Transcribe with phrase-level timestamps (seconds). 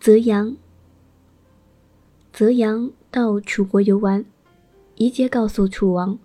[0.00, 0.56] 泽阳，
[2.32, 4.24] 泽阳到楚国游玩，
[4.94, 6.16] 夷杰告诉楚王，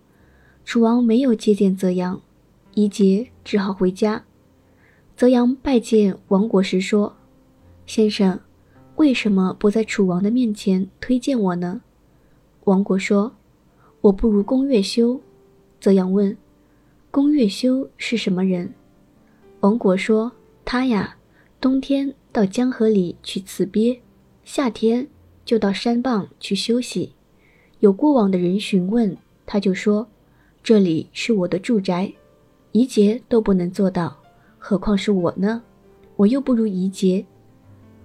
[0.63, 2.21] 楚王没有接见泽阳，
[2.75, 4.23] 夷杰只好回家。
[5.17, 7.15] 泽阳拜见王国时说
[7.87, 8.39] ：“先生，
[8.97, 11.81] 为什么不在楚王的面前推荐我呢？”
[12.65, 13.35] 王国说
[14.01, 15.19] ：“我不如公越修。”
[15.81, 16.37] 泽阳问
[17.09, 18.71] ：“公越修是什么人？”
[19.61, 20.31] 王国说
[20.63, 21.17] ：“他呀，
[21.59, 24.01] 冬天到江河里去刺鳖，
[24.43, 25.07] 夏天
[25.45, 27.13] 就到山傍去休息。
[27.79, 29.15] 有过往的人询问，
[29.45, 30.05] 他就说
[30.61, 32.11] ：‘这里是我的住宅，
[32.73, 34.19] 宜节都不能做到，
[34.57, 35.63] 何况是我呢？
[36.17, 37.25] 我又不如宜节。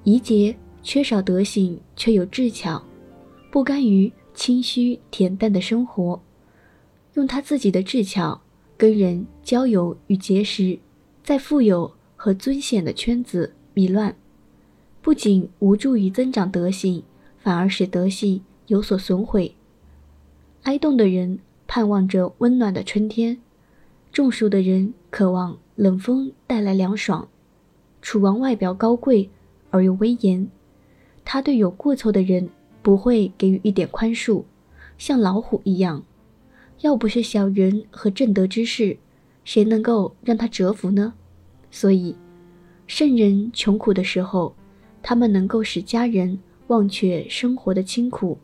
[0.05, 2.81] 宜节缺少德行，却有智巧，
[3.51, 6.23] 不甘于。”清虚恬淡的生活，
[7.15, 8.41] 用他自己的智巧
[8.77, 10.79] 跟人交友与结识，
[11.25, 14.17] 在富有和尊显的圈子迷乱，
[15.01, 17.05] 不仅无助于增长德行，
[17.39, 19.55] 反而使德行有所损毁。
[20.65, 23.39] 哀冻的人盼望着温暖的春天，
[24.11, 27.29] 中暑的人渴望冷风带来凉爽。
[28.03, 29.31] 楚王外表高贵
[29.71, 30.49] 而又威严，
[31.25, 32.51] 他对有过错的人。
[32.81, 34.45] 不会给予一点宽恕，
[34.97, 36.05] 像老虎一样。
[36.81, 38.97] 要不是小人和正德之士，
[39.45, 41.13] 谁能够让他折服呢？
[41.71, 42.17] 所以，
[42.89, 44.53] 圣人穷苦的时候，
[45.01, 46.37] 他们能够使家人
[46.67, 48.37] 忘却生活的清苦；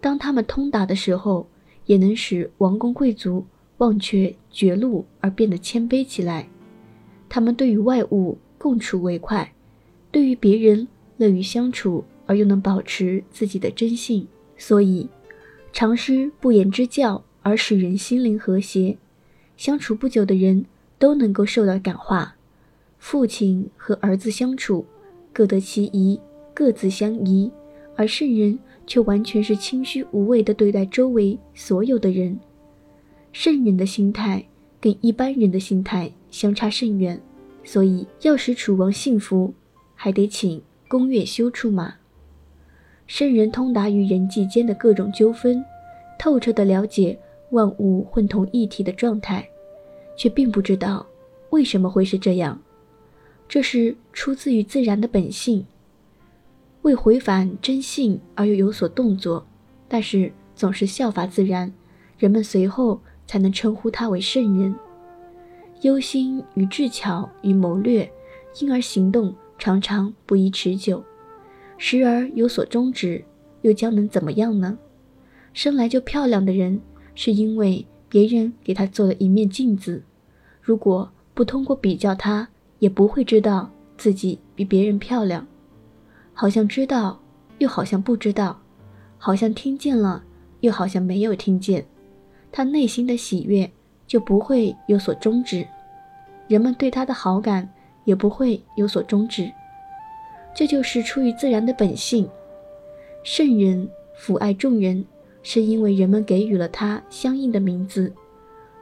[0.00, 1.46] 当他们通达的时候，
[1.84, 3.44] 也能使王公贵族
[3.76, 6.48] 忘却绝路而变得谦卑起来。
[7.28, 9.52] 他们对于外物共处为快，
[10.10, 10.88] 对于别人
[11.18, 12.02] 乐于相处。
[12.26, 15.06] 而又能保持自己的真性，所以
[15.74, 18.96] 常施不言之教，而使人心灵和谐。
[19.58, 20.64] 相处不久的人
[20.98, 22.33] 都能够受到感化。
[23.04, 24.82] 父亲和儿子相处，
[25.30, 26.18] 各得其宜，
[26.54, 27.50] 各自相宜；
[27.96, 32.40] 而圣人却完全是清虚无畏地对待周围所有的人。
[33.30, 34.42] 圣人的心态
[34.80, 37.20] 跟一般人的心态相差甚远，
[37.62, 39.52] 所以要使楚王幸福，
[39.94, 41.94] 还得请宫乐修出马。
[43.06, 45.62] 圣人通达于人际间的各种纠纷，
[46.18, 47.18] 透彻地了解
[47.50, 49.46] 万物混同一体的状态，
[50.16, 51.06] 却并不知道
[51.50, 52.58] 为什么会是这样。
[53.54, 55.64] 这是出自于自然的本性，
[56.82, 59.46] 为回返真性而又有所动作，
[59.86, 61.72] 但是总是效法自然，
[62.18, 64.74] 人们随后才能称呼他为圣人。
[65.82, 68.10] 忧心与智巧与谋略，
[68.58, 71.04] 因而行动常常不宜持久。
[71.78, 73.24] 时而有所终止，
[73.62, 74.76] 又将能怎么样呢？
[75.52, 76.80] 生来就漂亮的人，
[77.14, 80.02] 是因为别人给他做了一面镜子。
[80.60, 82.48] 如果不通过比较，他
[82.84, 85.46] 也不会知道自己比别人漂亮。
[86.34, 87.18] 好像知道，
[87.56, 88.60] 又好像不知道；
[89.16, 90.22] 好像听见了，
[90.60, 91.86] 又好像没有听见。
[92.52, 93.70] 他内心的喜悦
[94.06, 95.66] 就不会有所终止，
[96.46, 97.66] 人们对他的好感
[98.04, 99.50] 也不会有所终止。
[100.54, 102.28] 这就是出于自然的本性。
[103.22, 105.02] 圣人抚爱众人，
[105.42, 108.12] 是因为人们给予了他相应的名字。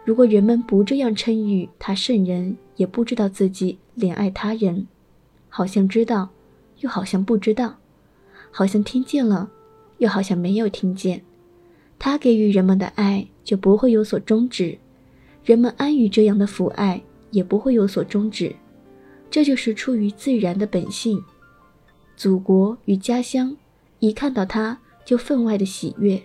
[0.04, 4.86] 如果人们不这样称誉他，圣人也不知道自己怜爱他人，
[5.48, 6.30] 好像知道，
[6.80, 7.76] 又好像不知道，
[8.50, 9.50] 好像听见了，
[9.98, 11.22] 又好像没有听见。
[11.98, 14.78] 他给予人们的爱就不会有所终止，
[15.44, 18.54] 人们安于这样的父爱也不会有所终止。
[19.30, 21.22] 这就是出于自然的本性。
[22.16, 23.56] 祖国与家乡，
[24.00, 26.22] 一看到他就分外的喜悦，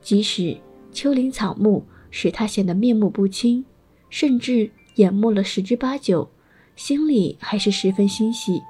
[0.00, 0.56] 即使
[0.92, 3.64] 丘陵草木使他显得面目不清，
[4.10, 6.28] 甚至眼没了十之八九，
[6.74, 8.62] 心里还是十分欣喜。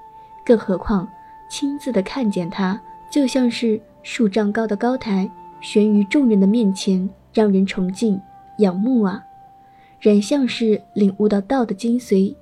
[0.44, 1.08] 更何况
[1.50, 5.28] 亲自的看见他，就像是数丈高的高台
[5.60, 8.20] 悬于众人的面前，让人崇敬
[8.58, 9.20] 仰慕啊！
[10.00, 12.34] 人像是领悟到道的精髓，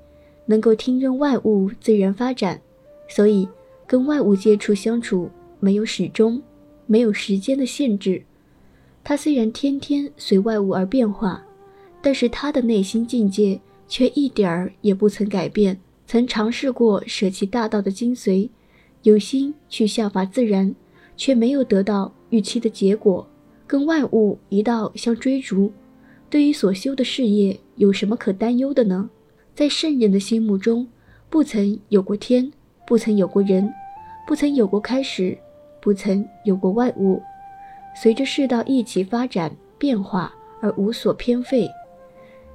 [0.45, 2.61] 能够听任外物自然发展，
[3.09, 3.49] 所以。
[3.87, 5.31] 跟外物接触相处，
[5.61, 6.43] 没有始终，
[6.87, 8.25] 没有时间的限制。
[9.05, 11.45] 他虽然天天随外物而变化，
[12.01, 15.79] 但是他的内心境界却一点儿也不曾改变。
[16.07, 18.49] 曾尝试过舍弃大道的精髓，
[19.03, 20.75] 有心去效法自然，
[21.17, 23.27] 却没有得到预期的结果。
[23.67, 25.73] 跟万物一道相追逐，
[26.29, 29.09] 对于所修的事业有什么可担忧的呢？
[29.55, 30.87] 在圣人的心目中，
[31.31, 32.53] 不曾有过天。
[32.87, 33.73] 不曾有过人，
[34.27, 35.39] 不曾有过开始，
[35.81, 37.23] 不曾有过外物。
[37.97, 41.67] 随着世道一起发展变化而无所偏废，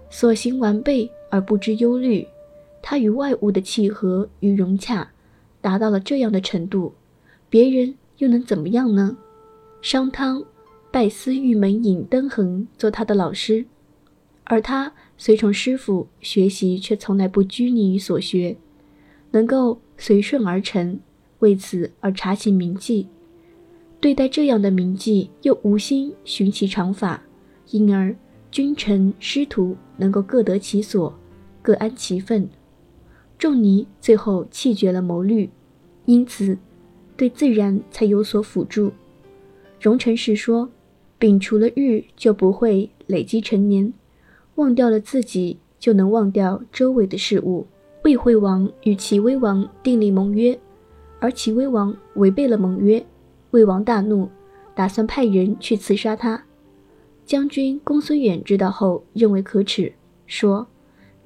[0.07, 2.27] 所行完备而不知忧虑。
[2.81, 5.11] 他与外物的契合与融洽，
[5.61, 6.93] 达到了这样的程度，
[7.49, 9.17] 别人又能怎么样呢？
[9.81, 10.43] 商汤
[10.91, 13.65] 拜司玉门尹登衡做他的老师，
[14.45, 18.55] 而他随从师傅学习，却从来不拘泥于所学，
[19.31, 20.99] 能够随顺而成，
[21.39, 23.07] 为此而查其名迹。
[23.99, 27.21] 对待这样的名迹，又无心寻其常法，
[27.71, 28.15] 因而
[28.49, 31.18] 君臣师徒能够各得其所，
[31.69, 32.49] 各安其分。
[33.37, 35.51] 仲尼最后弃绝了谋虑，
[36.05, 36.57] 因此
[37.15, 38.91] 对自然才有所辅助。
[39.79, 40.67] 荣成时说
[41.21, 43.93] ：“摒除了日，就不会累积成年；
[44.55, 47.67] 忘掉了自己，就能忘掉周围的事物。”
[48.03, 50.59] 魏惠王与齐威王订立盟约，
[51.19, 53.05] 而齐威王违背了盟约。
[53.51, 54.27] 魏王大怒，
[54.73, 56.45] 打算派人去刺杀他。
[57.27, 59.93] 将军公孙远知道后，认为可耻，
[60.25, 60.65] 说：“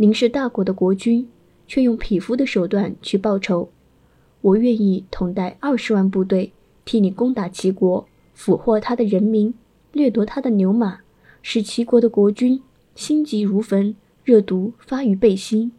[0.04, 1.26] 您是大国的国君，
[1.66, 3.70] 却用匹夫的手段去报仇。
[4.42, 6.52] 我愿意统带二十万部队，
[6.84, 9.54] 替你攻打齐国，俘获他的人民，
[9.94, 11.00] 掠夺他的牛马，
[11.42, 12.62] 使齐国的国君
[12.94, 13.96] 心急如焚，
[14.26, 15.72] 热毒发于背心。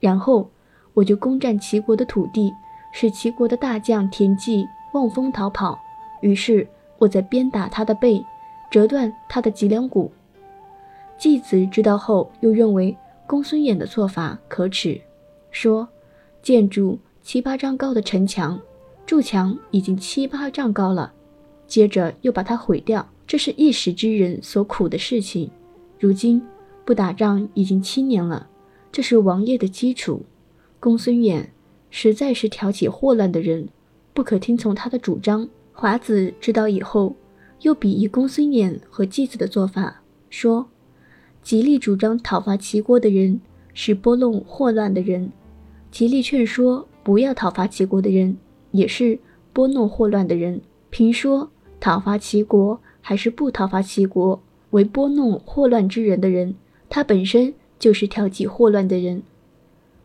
[0.00, 0.48] 然后
[0.94, 2.50] 我就攻占齐国的土地，
[2.94, 4.64] 使齐国的大将田忌
[4.94, 5.78] 望风逃跑。”
[6.22, 8.24] 于是我在鞭打他的背，
[8.70, 10.10] 折断他的脊梁骨。
[11.18, 12.96] 继子知道后，又认为
[13.26, 15.00] 公孙衍的做法可耻，
[15.50, 15.88] 说
[16.42, 18.60] ：“建筑七八丈高的城墙，
[19.04, 21.12] 筑墙已经七八丈高了，
[21.66, 25.50] 接着又把它毁掉，这是一时之人所苦的事情。
[25.98, 26.40] 如今
[26.84, 28.48] 不打仗已经七年了，
[28.92, 30.24] 这是王业的基础。
[30.78, 31.46] 公孙衍
[31.90, 33.68] 实在是挑起祸乱的人，
[34.14, 37.14] 不可听从他的主张。”华子知道以后，
[37.60, 40.00] 又比喻公孙衍和继子的做法，
[40.30, 40.66] 说
[41.46, 43.40] ：“极力主张讨伐齐国的人
[43.72, 45.30] 是拨弄祸乱的人，
[45.92, 48.36] 极力劝说不要讨伐齐国的人
[48.72, 49.16] 也是
[49.52, 50.60] 拨弄祸乱的人。
[50.90, 51.48] 评说
[51.78, 56.56] 讨伐齐国还是不讨伐齐国为拨弄祸乱之人的人，
[56.90, 59.22] 他本身就是挑起祸乱的人。”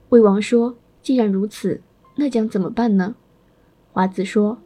[0.10, 1.82] 魏王说：“既然如此，
[2.18, 3.16] 那将怎么办呢？”
[3.92, 4.60] 华子说。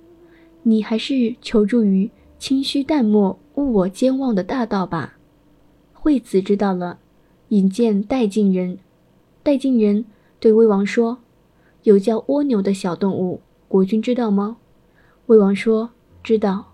[0.64, 5.15] 你还是求助于清虚淡漠、物我兼忘的大道吧。
[6.06, 7.00] 惠子知道了，
[7.50, 8.78] 引荐带晋人。
[9.42, 10.06] 带晋人
[10.40, 11.18] 对魏王说
[11.82, 14.58] ：“有叫蜗牛的小动物，国君知道吗？”
[15.26, 15.90] 魏王说
[16.22, 16.74] ：“知道。”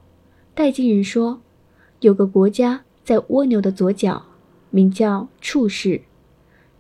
[0.54, 1.39] 带晋人说
[2.01, 4.22] ：“有个国家在蜗牛的左脚，
[4.69, 6.01] 名叫处氏；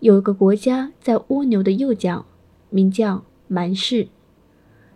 [0.01, 2.25] 有个国家在蜗牛的右脚，
[2.69, 4.09] 名叫蛮氏。”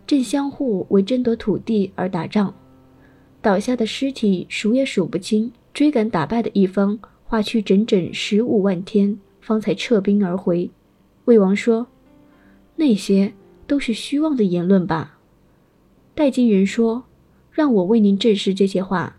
[0.06, 2.54] 正相互为争夺土地而打仗，
[3.42, 5.54] 倒下的尸体数也数不清。
[5.74, 10.70] 追赶打败的一方，花去整整十五万天，方才撤兵而回。
[11.26, 11.88] 魏王说
[12.78, 13.34] ：“那些
[13.68, 15.20] 都是虚妄的言论吧？”
[16.16, 17.04] 戴金人说
[17.52, 19.18] ：“让我为您证实这些话。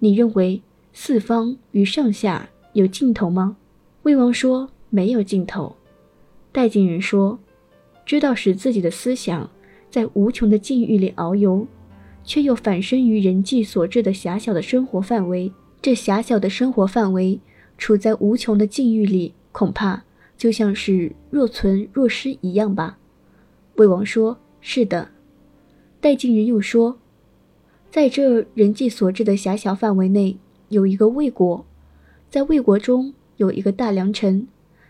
[0.00, 3.56] 你认为四方与上下有尽头吗？”
[4.02, 5.76] 魏王说：“没有尽头。”
[6.50, 7.38] 戴金人说
[8.04, 9.48] ：“知道使自己的思想。”
[9.90, 11.66] 在无穷的境遇里遨游，
[12.22, 15.50] 却又反身于人际所致的狭小的生活范围。
[15.80, 17.40] 这狭小的生活范围，
[17.76, 20.04] 处在无穷的境遇里，恐怕
[20.36, 22.98] 就像是若存若失一样吧。
[23.76, 25.10] 魏王说：“是的。”
[26.00, 26.98] 戴晋人又说
[27.90, 30.36] ：“在这人际所至的狭小范围内，
[30.68, 31.64] 有一个魏国，
[32.28, 34.46] 在魏国中有一个大梁城，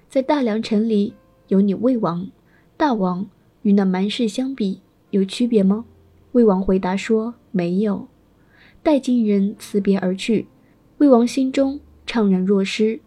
[0.09, 1.15] 在大梁城里
[1.49, 2.29] 有你魏王，
[2.77, 3.29] 大王
[3.63, 5.87] 与那蛮氏相比。”有区别吗？
[6.33, 8.09] 魏王回答说：“没有。”
[8.83, 10.47] 待晋人辞别而去，
[10.99, 12.99] 魏王心中怅然若失。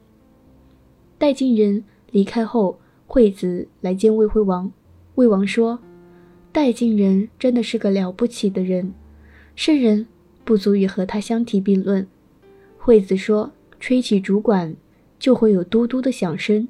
[1.17, 4.71] 戴晋人离开后，惠子来见魏惠王。
[5.15, 5.77] 魏王说
[6.53, 8.93] ：“戴晋人真的是个了不起的人，
[9.55, 10.07] 圣人
[10.45, 12.07] 不足以和他相提并论。”
[12.79, 14.74] 惠子说：“吹起竹管，
[15.19, 16.65] 就会有嘟嘟的响声；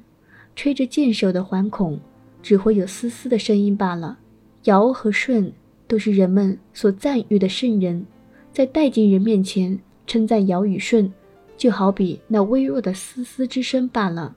[0.56, 2.00] 吹着箭手的环孔，
[2.42, 4.18] 只会有嘶嘶的声音罢了。”
[4.64, 5.52] 尧和舜
[5.86, 8.04] 都是人们所赞誉的圣人，
[8.52, 9.78] 在戴晋人面前
[10.12, 11.10] 称赞尧与舜，
[11.56, 14.36] 就好比那微弱的丝丝之声罢了。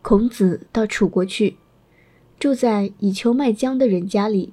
[0.00, 1.56] 孔子到楚国去，
[2.38, 4.52] 住在以丘卖姜的人家里，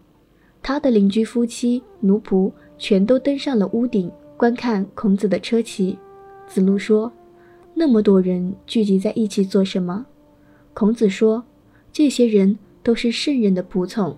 [0.63, 5.95] 他的邻居夫妻、奴仆全都登上了屋顶观看孔子的车骑。
[6.47, 7.11] 子路说
[7.75, 10.07] ：“那么多人聚集在一起做什么？”
[10.73, 11.43] 孔子说
[11.93, 14.17] ：“这些人都是圣人的仆从。”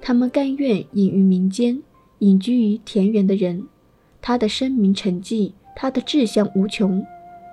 [0.00, 1.82] 他们甘愿隐于民间，
[2.20, 3.66] 隐居于田园的人，
[4.22, 7.06] 他的声名沉寂，他的志向无穷。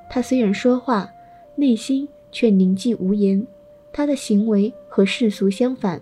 [0.10, 1.08] 他虽然说话，
[1.56, 3.46] 内心却宁静无言。
[3.92, 6.02] 他的行为和世俗相反，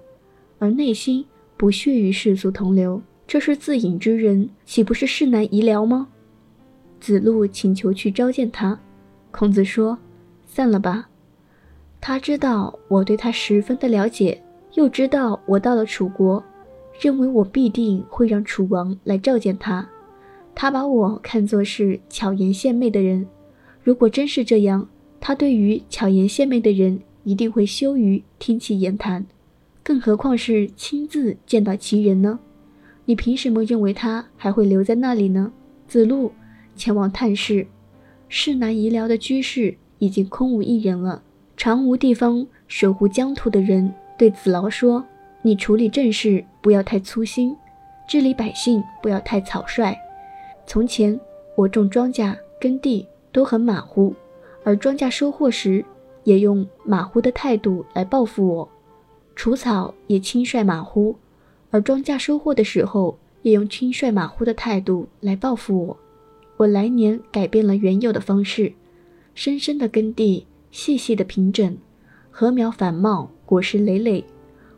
[0.60, 1.26] 而内心
[1.58, 3.02] 不屑于世俗同流。
[3.28, 6.08] 这是自隐之人，岂不是世难遗聊吗？
[7.00, 8.80] 子路请求去召见他，
[9.32, 9.98] 孔子说
[10.46, 11.10] ：“散了吧。”
[12.00, 14.42] 他知道我对他十分的了解，
[14.74, 16.44] 又知道我到了楚国，
[17.00, 19.88] 认为我必定会让楚王来召见他。
[20.54, 23.28] 他把我看作是巧言献媚的人。
[23.84, 24.88] 如果真是这样，
[25.20, 29.26] 他对于巧言献媚的人一定会羞于听其言谈，
[29.84, 32.40] 更何况是亲自见到其人呢？
[33.06, 35.52] 你凭什么认为他还会留在那里呢？
[35.88, 36.32] 子路
[36.76, 37.66] 前往探视，
[38.30, 41.24] 世南夷辽的居室已经空无一人了，
[41.58, 45.04] 常无地方守护疆土的人对子劳说
[45.42, 47.56] ：“你处理政事不要太粗心，
[48.08, 49.96] 治理百姓不要太草率。
[50.66, 51.20] 从前
[51.56, 54.14] 我种庄稼耕地。”都很马虎，
[54.66, 55.86] 而庄稼收获时
[56.26, 58.68] 也用马虎的态度来报复我；
[59.38, 61.16] 除草也轻率马虎，
[61.70, 65.98] 而庄稼收获的时候也用轻率马虎的态度来报复我。
[66.58, 68.74] 我来年改变了原有的方式，
[69.34, 71.78] 深深的耕地，细细的平整，
[72.32, 74.26] 禾苗繁茂，果实累累。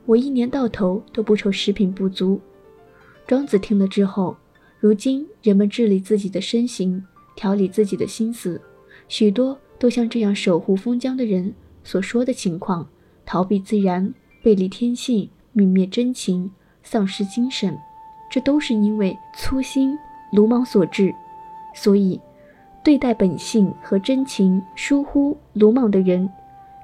[0.05, 2.39] 我一年到头都不愁食品不足。
[3.25, 4.37] 庄子听了之后，
[4.83, 7.01] 如今人们治理自己的身形。
[7.37, 8.59] 调理自己的心思，
[9.07, 11.53] 许多都像这样守护封疆的人
[11.85, 12.85] 所说的情况：
[13.25, 14.13] 逃避自然，
[14.43, 16.51] 背离天性，泯灭真情，
[16.83, 17.73] 丧失精神。
[18.29, 19.97] 这都是因为粗心、
[20.33, 21.15] 鲁莽所致。
[21.73, 22.19] 所以，
[22.83, 26.29] 对待本性和真情疏忽、鲁莽的人，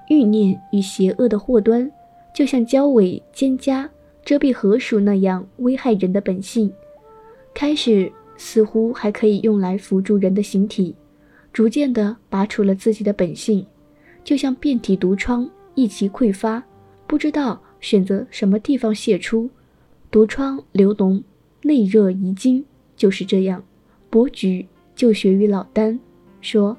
[0.08, 1.92] 欲念与邪恶的祸端，
[2.34, 3.90] 就像交尾蒹葭
[4.24, 6.72] 遮蔽河鼠那样危害人的本性。
[7.54, 8.12] 开始。
[8.42, 10.96] 似乎还可以用来辅助人的形体，
[11.52, 13.66] 逐渐地拔除了自己的本性，
[14.24, 16.64] 就像遍体毒疮，一齐溃发，
[17.06, 19.50] 不知道选择什么地方泄出，
[20.10, 21.22] 毒疮流脓，
[21.64, 22.64] 内热遗精，
[22.96, 23.62] 就是这样。
[24.10, 24.66] 伯举
[24.96, 26.00] 就学于老聃，
[26.40, 26.78] 说：“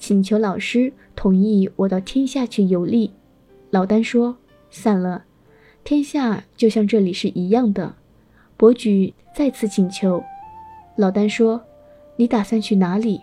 [0.00, 3.10] 请求老师同意我到天下去游历。”
[3.68, 4.34] 老聃说
[4.72, 5.24] ：“散了，
[5.84, 7.94] 天下就像这里是一样的。”
[8.64, 10.24] 伯举再次请求。
[10.96, 11.62] 老丹说
[12.16, 13.20] ：“你打算去哪里？”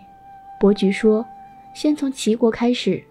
[0.60, 1.26] 伯举说
[1.74, 3.02] ：“先从齐国开始。”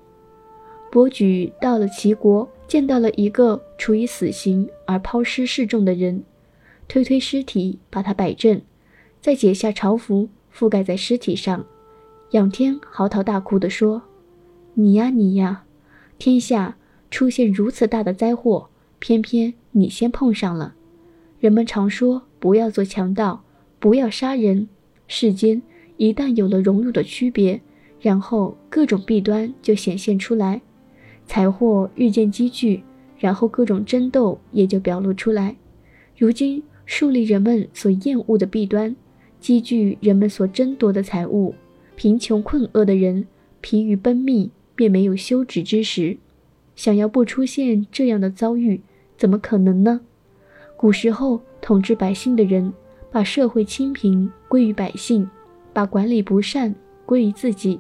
[0.90, 6.24] 伯举到了齐国，见到了一个处以死刑而抛尸示众的人，
[6.88, 8.62] 推推尸体，把他摆正，
[9.20, 11.66] 再解下朝服覆盖在尸体上。
[12.30, 14.04] 仰天嚎啕大哭地说
[14.76, 15.66] ：“你呀你呀，
[16.18, 16.78] 天下
[17.10, 18.70] 出现如此大的灾祸，
[19.00, 20.76] 偏偏你先碰上了。
[21.42, 23.44] 人们常说不要做强盗。”
[23.82, 24.68] 不要杀人。
[25.08, 25.60] 世间
[25.98, 27.60] 一旦有了荣辱的区别，
[28.00, 30.62] 然后各种弊端就显现出来，
[31.26, 32.84] 财货日渐积聚，
[33.18, 35.56] 然后各种争斗也就表露出来。
[36.16, 38.96] 如今树立人们所厌恶的弊端，
[39.40, 41.56] 积聚人们所争夺的财物，
[41.96, 43.26] 贫穷困厄的人
[43.62, 46.18] 疲于奔命，便没有休止之时。
[46.76, 48.82] 想要不出现这样的遭遇，
[49.18, 50.02] 怎么可能呢？
[50.82, 52.74] 古时候统治百姓的人。
[53.14, 55.30] 把社会清贫归于百姓，
[55.74, 56.74] 把管理不善
[57.06, 57.78] 归于自己，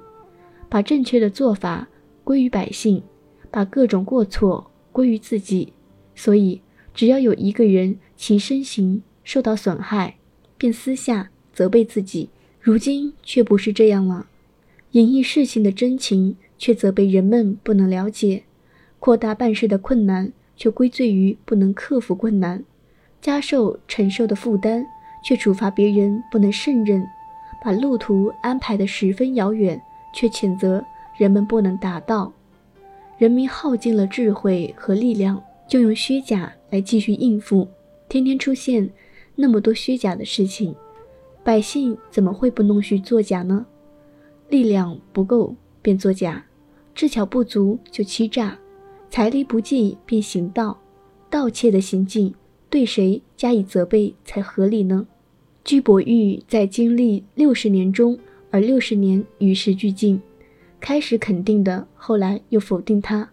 [0.68, 1.88] 把正确的做法
[2.26, 3.02] 归于百姓，
[3.50, 5.72] 把各种过错归于自己。
[6.14, 6.60] 所以，
[6.94, 10.18] 只要有一个人其身形受到损害，
[10.58, 12.28] 便私下责备自己。
[12.60, 14.28] 如今却不是这样了，
[14.92, 18.44] 隐匿事情的真情，却责备人们不能了解；
[19.00, 22.66] 扩大办事的困难，却归罪于不能克服困难；
[23.22, 24.86] 加受承受的负担。
[25.24, 27.08] 却处罚别人不能胜任，
[27.64, 29.80] 把路途安排得十分遥远，
[30.12, 30.84] 却谴责
[31.16, 32.34] 人们不能达到。
[33.20, 37.68] 人民耗尽了智慧和力量，就用虚假来继续应付，
[38.10, 38.90] 天天出现
[39.36, 40.76] 那么多虚假的事情，
[41.44, 43.64] 百姓怎么会不弄虚作假呢？
[44.50, 46.44] 力量不够便作假，
[46.96, 48.58] 智巧不足就欺诈，
[49.12, 50.76] 财力不济便行盗，
[51.30, 52.34] 盗窃的行径。
[52.72, 55.06] 对谁加以责备才合理呢？
[55.66, 58.18] 居伯玉在经历六十年中，
[58.50, 60.22] 而六十年与时俱进，
[60.80, 63.30] 开始肯定的，后来又否定他，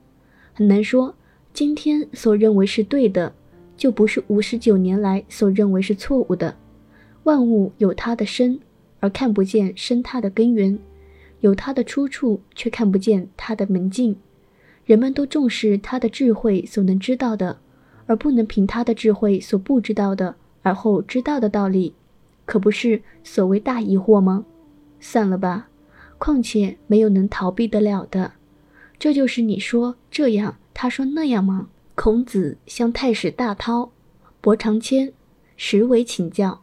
[0.53, 1.15] 很难说
[1.55, 3.33] 今天所认为是对的，
[3.77, 6.57] 就不是五十九年来所认为是错误的。
[7.23, 8.59] 万物有它的生，
[8.99, 10.79] 而看不见生它的根源；
[11.41, 14.17] 有它的出处，却看不见它的门径。
[14.85, 17.59] 人们都重视他的智慧所能知道的。
[18.09, 21.95] 而不能凭他的智慧所不知道的而后知道的道理，
[22.45, 24.45] 可不是所谓大疑惑吗？
[24.99, 25.69] 算了吧，
[26.19, 28.33] 况且没有能逃避得了的。
[28.99, 31.69] 这就是你说这样，他说那样吗？
[31.95, 33.91] 孔子向太史大韬、
[34.41, 35.13] 伯长谦
[35.57, 36.63] 实为请教，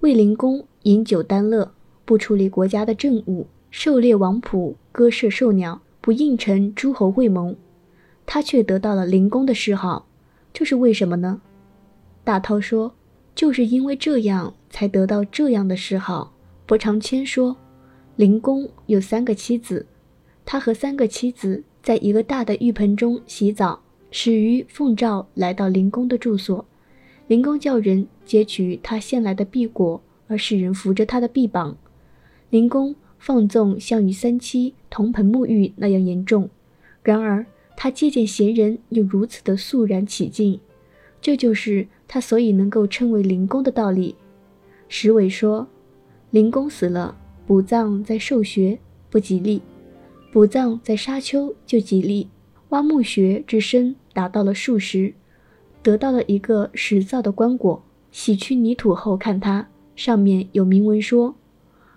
[0.00, 1.72] 卫灵公饮酒耽乐，
[2.04, 7.56] 不处理国家的政务，狩猎王仆，割舍兽鸟，不应承诸侯会盟，
[8.24, 10.06] 他却得到了灵公的谥号，
[10.54, 11.42] 这是为什么呢？
[12.22, 12.94] 大涛说，
[13.34, 16.32] 就是因为这样才得到这样的谥号。
[16.64, 17.56] 伯长谦说，
[18.14, 19.84] 灵公有三个妻子，
[20.46, 23.80] 他和三个妻子在一个大的浴盆中洗澡。
[24.12, 26.64] 始于奉诏来到灵公的住所，
[27.26, 31.76] 灵公叫人截取他献来的璧果，而使人扶着他的臂膀。
[32.50, 36.48] 灵公放纵像与三妻同盆沐浴那样严重，
[37.02, 37.44] 然而
[37.76, 40.60] 他接见贤人又如此的肃然起敬，
[41.20, 44.14] 这就是他所以能够称为灵公的道理。
[44.88, 45.66] 石伟说，
[46.30, 47.16] 灵公死了，
[47.46, 48.78] 补葬在寿穴
[49.10, 49.60] 不吉利，
[50.32, 52.28] 补葬在沙丘就吉利。
[52.70, 55.14] 挖墓穴之深达到了数十，
[55.82, 57.80] 得到了一个石造的棺椁。
[58.10, 61.36] 洗去泥土后，看它上面有铭文说：“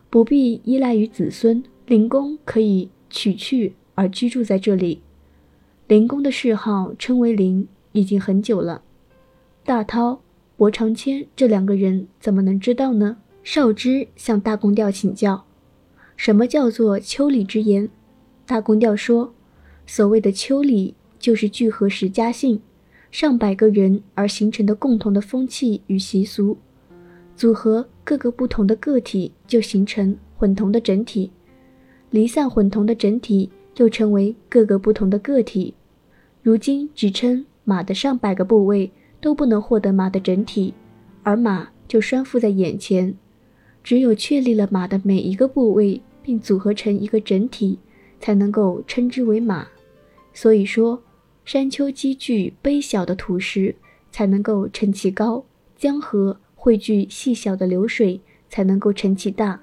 [0.09, 5.01] 不必依赖于子孙，灵公可以取去而居住在这里。”
[5.87, 8.81] 灵公的谥号称为灵已经很久了。
[9.63, 10.19] 大韬、
[10.57, 13.15] 伯长谦这两个人怎么能知道呢？
[13.41, 15.45] 少之向大公调请教
[16.17, 17.89] ：“什么叫做丘礼之言？”
[18.45, 19.33] 大公调说。
[19.85, 22.59] 所谓的丘礼，就是聚合十家姓，
[23.09, 26.57] 上百个人而形成的共同的风气与习俗，
[27.37, 31.31] 组合各个不同的个体，就形成混同的整体；
[32.09, 35.73] 离散混同的整体，又成为各个不同的个体。
[36.43, 40.73] 如今只称马的上百个部位都不能获得马的整体，
[41.23, 43.15] 而马就拴附在眼前。
[43.83, 47.79] 只有确立了马的每一个部位，并组合成一个整体，
[48.19, 49.67] 才能够称之为马。
[50.33, 51.01] 所以说，
[51.45, 53.73] 山丘积聚卑小的土石，
[54.11, 55.45] 才能够成其高；
[55.77, 58.19] 江河汇聚细小的流水，
[58.49, 59.59] 才能够成其大。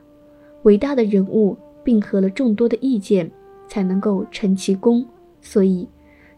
[0.63, 3.31] 伟大的人物并合了众多的意见，
[3.75, 5.05] 才能够成其功。
[5.41, 5.89] 所以，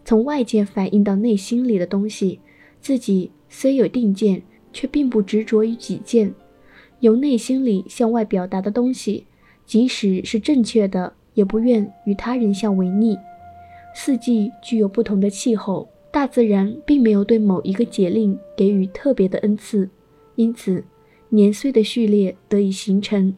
[0.06, 2.40] 从外界反映到内心里的东西，
[2.80, 6.32] 自己虽有定见，却并不执着于己见。
[7.00, 9.26] 由内心里向外表达的东西，
[9.66, 13.18] 即使是正确的，也不愿与他人相违逆。
[13.94, 19.90] 四季具有不同的气候，大自然并没有对某一个节令给予特别的恩赐，
[20.36, 20.82] 因此
[21.28, 23.36] 年岁的序列得以形成。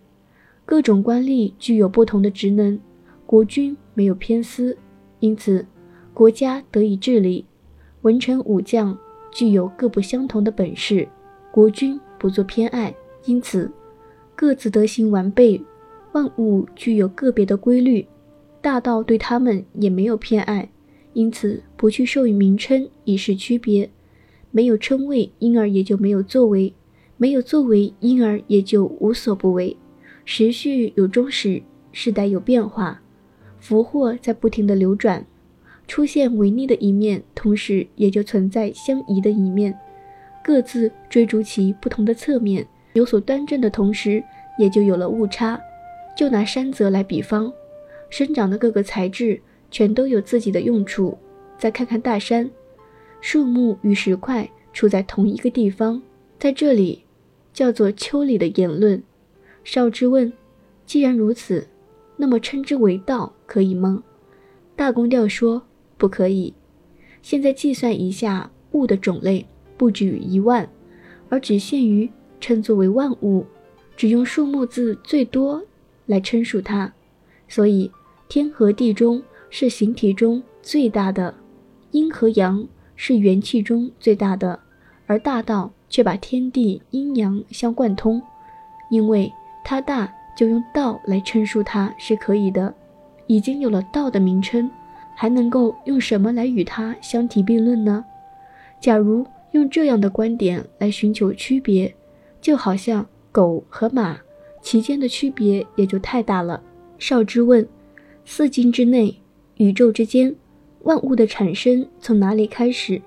[0.65, 2.79] 各种官吏具有不同的职能，
[3.27, 4.79] 国君没有偏私，
[5.19, 5.67] 因此
[6.15, 7.45] 国家得以治理。
[8.03, 8.97] 文臣武将
[9.33, 11.09] 具有各不相同的本事，
[11.51, 13.69] 国君不做偏爱，因此
[14.37, 15.61] 各自德行完备。
[16.13, 18.07] 万物具有个别的规律。
[18.61, 20.71] 大道对他们也没有偏爱，
[21.13, 23.91] 因此不去授予名称以示区别。
[24.53, 26.73] 没有称谓，因而也就没有作为；
[27.17, 29.77] 没有作为，因而也就无所不为。
[30.25, 33.03] 时序有终始，世代有变化，
[33.61, 35.25] 福祸在不停的流转，
[35.87, 39.79] 出现违逆的一面，同时也就存在相宜的一面，
[40.43, 44.23] 各自追逐其不同的侧面，有所端正的同时，
[44.59, 45.61] 也就有了误差。
[46.17, 47.53] 就拿山泽来比方。
[48.11, 49.41] 生长的各个材质
[49.71, 51.17] 全都有自己的用处。
[51.59, 52.51] 再看看大山，
[53.21, 56.01] 树木与石块处在同一个地方，
[56.39, 57.05] 在这里
[57.53, 59.03] 叫做丘里的言论。
[59.65, 60.33] 少之问：
[60.87, 61.67] 既然如此，
[62.19, 64.03] 那么称之为道可以吗？
[64.77, 65.63] 大公调说：
[65.97, 66.53] 不可以。
[67.23, 69.47] 现在计算一下物的种类，
[69.79, 70.69] 不止于一万，
[71.31, 73.47] 而只限于称作为万物，
[73.97, 75.65] 只用数目字最多
[76.05, 76.93] 来称述它，
[77.49, 77.91] 所以。
[78.31, 81.35] 天和地中是形体中最大的，
[81.93, 84.61] 阴和阳是元气中最大的，
[85.07, 88.21] 而大道却把天地阴阳相贯通，
[88.91, 89.33] 因为
[89.65, 92.73] 它大，就用道来称述它是可以的。
[93.27, 94.71] 已经有了道的名称，
[95.17, 98.05] 还能够用什么来与它相提并论呢？
[98.81, 101.93] 假如用这样的观点来寻求区别，
[102.41, 104.17] 就好像狗和马，
[104.63, 106.63] 其间的区别也就太大了。
[107.01, 107.67] 少之问。
[108.25, 109.19] 四境之内，
[109.57, 110.37] 宇宙之间，
[110.85, 113.03] 万物的产生从哪里开始？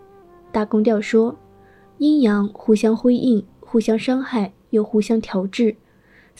[0.51, 1.33] 大公调说：
[1.97, 5.75] 阴阳互相辉映，互相伤害，又互相调制；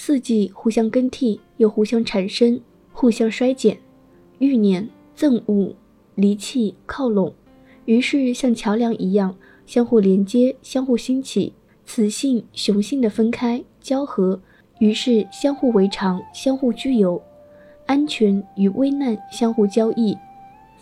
[0.03, 2.59] 四季互相更替，又互相产生，
[2.91, 3.77] 互相衰减。
[4.39, 5.75] 欲念憎恶，
[6.15, 7.31] 离弃靠拢，
[7.85, 9.37] 于是像桥梁一样
[9.67, 11.53] 相互连接，相互兴起。
[11.85, 14.41] 雌性雄性的分开交合，
[14.79, 17.21] 于是相互为常，相互居有。
[17.85, 20.17] 安全与危难相互交易，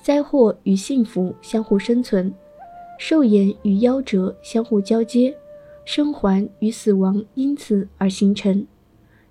[0.02, 2.34] 灾祸与幸福相互生存，
[2.98, 5.36] 寿延与夭折相互交接，
[5.84, 8.66] 生还与死亡因此而形成。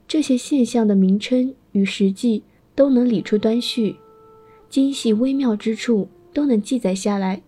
[0.08, 2.42] 这些现象的名称与实际
[2.74, 3.96] 都能理出端绪，
[4.70, 7.42] 精细微妙之处都能记载下来。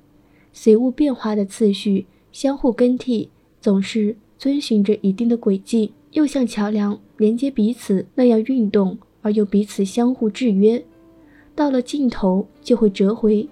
[0.53, 3.31] 随物变化的次序相互更替，
[3.63, 10.85] 总是遵循着一定的轨迹，又像桥梁连接彼此那样运动，而又彼此相互制约。
[11.55, 13.49] 到了尽头就会折回，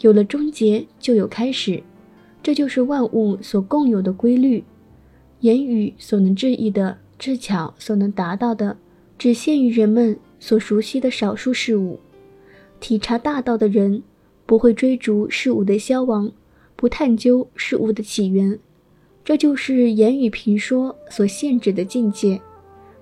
[0.00, 1.82] 有了终结就有开始，
[2.42, 4.64] 这就是万物所共有的规律。
[5.40, 8.78] 言语所能质疑的、智巧所能达到的，
[9.18, 12.00] 只限于人们所熟悉的少数事物。
[12.80, 14.02] 体察大道的人，
[14.46, 16.32] 不会追逐事物的消亡，
[16.76, 18.58] 不探究事物的起源。
[19.22, 22.40] 这就是言语评说所限制的境界。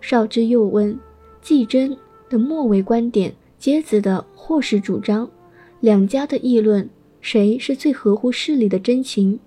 [0.00, 0.98] 少之又问，
[1.40, 1.96] 季真
[2.28, 3.32] 的末尾观点。
[3.56, 5.30] 杰子的或是主张，
[5.78, 9.38] 两家的议论，谁是最合乎事理的真情，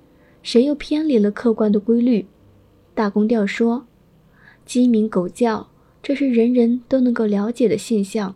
[0.41, 2.25] 谁又偏离了客观的规律？
[2.93, 3.85] 大公调说，
[4.71, 5.67] 鸡鸣狗叫，
[6.01, 8.33] 这是人人都能够了解的现象。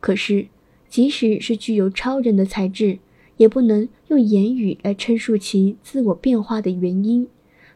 [0.00, 0.46] 可是，
[0.88, 3.00] 即使是具有超人的才智，
[3.36, 7.28] 也不能用言语来陈述其自我变化的原因，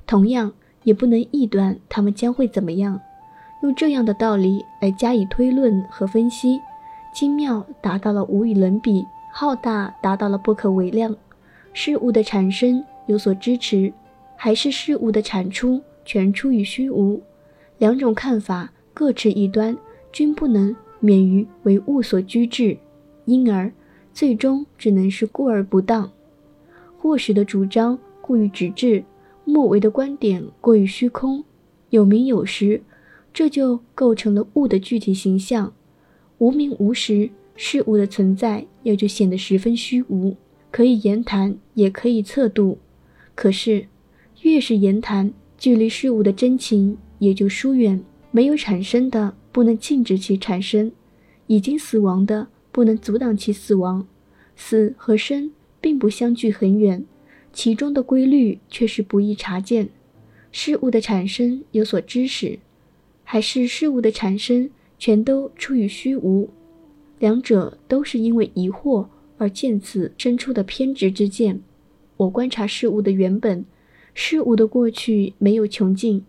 [0.07, 2.99] 同样也不能臆断他们将会怎么样。
[3.62, 6.59] 用这样的道理来加以推论和分析。
[7.12, 11.14] 精妙达到了无与伦比，浩大达到了不可为量。
[11.75, 13.92] 事物的产生有所支持，
[14.35, 17.21] 还是事物的产出全出于虚无？
[17.79, 19.77] 两种看法各持一端，
[20.12, 22.77] 均不能免于为物所拘制，
[23.25, 23.73] 因而
[24.12, 26.11] 最终只能是过而不当。
[26.97, 29.05] 或时的主张过于直至，
[29.45, 31.45] 莫为的观点过于虚空，
[31.91, 32.83] 有名有实，
[33.33, 35.73] 这就构成了物的具体形象。
[36.38, 40.37] 无名无实，事物的存在也就显得十分虚无，
[40.73, 42.79] 可以言谈，也可以测度。
[43.37, 43.87] 可是，
[44.43, 48.02] 越是言谈，距离事物的真情也就疏远。
[48.31, 50.90] 没有产生的，不能禁止其产生；
[51.46, 54.07] 已经死亡的，不能阻挡其死亡。
[54.54, 55.50] 死和生
[55.81, 57.04] 并不相距很远，
[57.52, 59.88] 其中的规律却是不易察见。
[60.52, 62.59] 事物的产生有所知识，
[63.24, 64.70] 还是事物的产生？
[65.00, 66.50] 全都出于虚无，
[67.20, 71.61] 两者都是因为疑惑而见此生出的偏执之见。
[72.16, 73.64] 我观察事物的原本，
[74.12, 76.22] 事物的过去没有穷尽；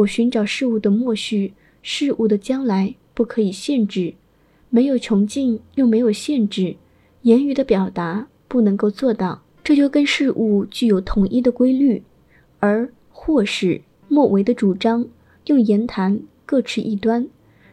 [0.00, 4.14] 我寻找事物的末序，事物的将来不可以限制。
[4.70, 6.76] 没有穷尽又没有限制，
[7.22, 9.42] 言语的表达不能够做到。
[9.62, 12.02] 这就跟事物具有统一的规律，
[12.60, 15.06] 而或是莫为的主张，
[15.46, 17.28] 用言谈各持一端。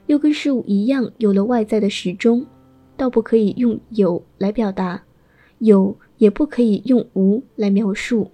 [0.08, 2.46] 又跟事物一样，有了外在的时钟，
[2.98, 5.04] 倒不可以用有来表达，
[5.60, 8.32] 有也不可以用无来描述。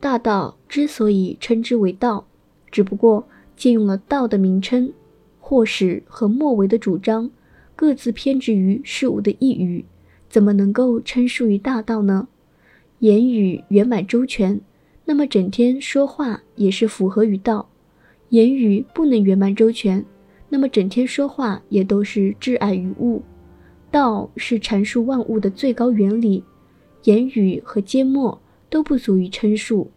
[0.00, 2.27] 大道之所以称之为道，
[2.70, 3.26] 只不过
[3.56, 4.92] 借用了道的名称，
[5.40, 7.30] 或使和末为的主张
[7.74, 9.84] 各自偏执于事物的一隅，
[10.28, 12.28] 怎么能够称述于大道呢？
[13.00, 14.60] 言语圆满周全，
[15.04, 17.68] 那么整天说话也是符合于道；
[18.30, 20.04] 言语不能圆满周全。
[20.50, 23.22] 那么整天说话也都是挚爱于物，
[23.90, 26.42] 道是阐述万物的最高原理，
[27.04, 29.90] 言语和缄默都不足以称述，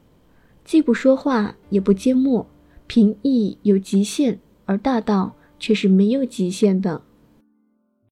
[0.65, 2.45] 既不说话也不缄默，
[2.93, 7.01] 平易有极限，而大道却是没有极限的。